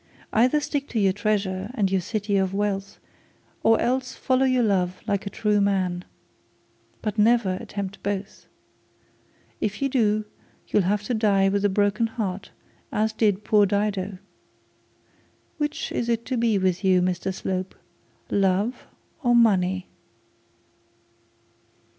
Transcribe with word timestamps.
Either 0.33 0.59
stick 0.59 0.87
to 0.87 0.99
your 0.99 1.13
treasure 1.13 1.69
and 1.75 1.91
your 1.91 2.01
city 2.01 2.35
of 2.35 2.55
wealth, 2.55 2.97
or 3.61 3.79
else 3.79 4.13
follow 4.15 4.47
your 4.47 4.63
love 4.63 4.99
like 5.07 5.27
a 5.27 5.29
true 5.29 5.61
man. 5.61 6.03
But 7.03 7.19
never 7.19 7.53
attempt 7.61 8.01
both. 8.01 8.47
If 9.59 9.79
you 9.79 9.89
do, 9.89 10.25
you'll 10.67 10.81
have 10.89 11.03
to 11.03 11.13
die 11.13 11.49
with 11.49 11.63
a 11.63 11.69
broken 11.69 12.07
heart 12.07 12.49
as 12.91 13.13
did 13.13 13.43
poor 13.43 13.67
Dido. 13.67 14.17
Which 15.59 15.91
is 15.91 16.09
it 16.09 16.25
to 16.25 16.35
be 16.35 16.57
with 16.57 16.83
you, 16.83 17.03
Mr 17.03 17.31
Slope, 17.31 17.75
love 18.31 18.87
or 19.21 19.35
money?' 19.35 19.85